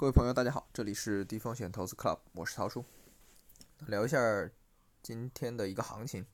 [0.00, 2.82] 各位朋友，大家好，这里是低风险投资 Club，我是陶叔，
[3.86, 4.18] 聊一下
[5.02, 6.24] 今天的一个行情。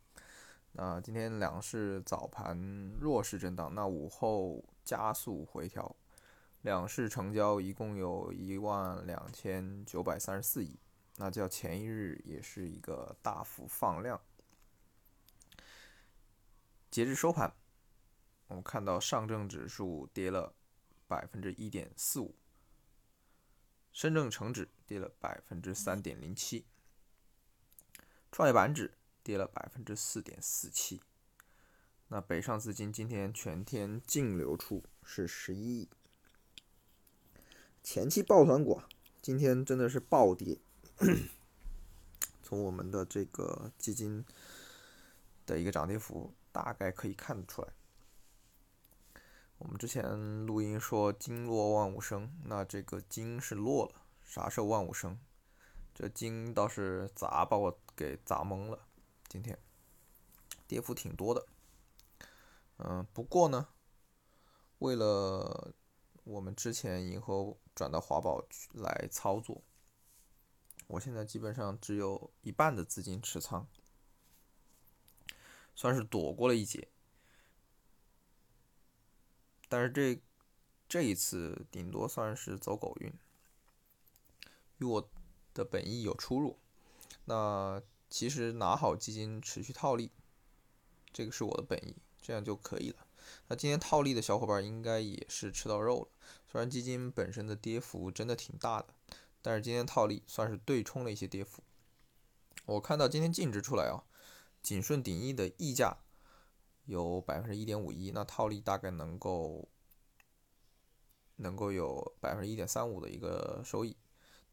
[0.70, 2.56] 那今天两市早盘
[3.00, 5.96] 弱势震荡，那午后加速回调，
[6.62, 10.78] 两市成交一共有一万两千九百三十四亿，
[11.16, 14.20] 那较前一日也是一个大幅放量。
[16.88, 17.52] 截至收盘，
[18.46, 20.54] 我们看到上证指数跌了
[21.08, 22.32] 百分之一点四五。
[23.96, 26.66] 深证成指跌了百分之三点零七，
[28.30, 31.00] 创业板指跌了百分之四点四七。
[32.08, 35.88] 那北上资金今天全天净流出是十一亿。
[37.82, 38.82] 前期抱团股
[39.22, 40.58] 今天真的是暴跌，
[42.42, 44.22] 从我们的这个基金
[45.46, 47.68] 的一个涨跌幅大概可以看得出来。
[49.58, 55.18] 我们之前录音说“金落万物生”，那这个“金”是落了，啥是万物生？
[55.94, 58.86] 这“金”倒是砸把我给砸懵了。
[59.28, 59.58] 今天
[60.66, 61.46] 跌幅挺多的，
[62.76, 63.68] 嗯，不过呢，
[64.78, 65.74] 为了
[66.24, 69.62] 我们之前银河转到华宝去来操作，
[70.86, 73.66] 我现在基本上只有一半的资金持仓，
[75.74, 76.88] 算是躲过了一劫。
[79.68, 80.20] 但是这
[80.88, 83.12] 这一次顶多算是走狗运，
[84.78, 85.10] 与我
[85.52, 86.58] 的本意有出入。
[87.24, 90.10] 那其实拿好基金持续套利，
[91.12, 93.06] 这个是我的本意，这样就可以了。
[93.48, 96.08] 那今天套利的小伙伴应该也是吃到肉了。
[96.46, 98.94] 虽然基金本身的跌幅真的挺大的，
[99.42, 101.64] 但是今天套利算是对冲了一些跌幅。
[102.66, 104.04] 我看到今天净值出来啊，
[104.62, 105.98] 景顺鼎益的溢价。
[106.86, 109.68] 有百分之一点五一，那套利大概能够
[111.36, 113.96] 能够有百分之一点三五的一个收益，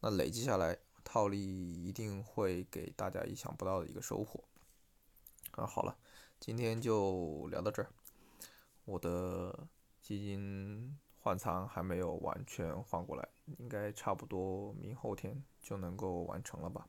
[0.00, 4.44] 那累计下来套利一定会给大家意想不到的一个收获。
[5.52, 5.96] 啊，好了，
[6.40, 7.88] 今天就聊到这儿，
[8.84, 9.68] 我的
[10.00, 16.88] 基金换仓还没有完全换过来，应该差不多明后天就能够完成了吧？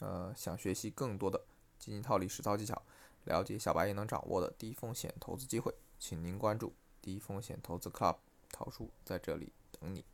[0.00, 1.40] 呃，想学习更多的
[1.78, 2.82] 基金套利实操技巧。
[3.30, 8.16] 了解小白也能掌握的低风险投资机会，请您关注低风险投资 Club，
[8.50, 10.04] 桃叔在这里等你。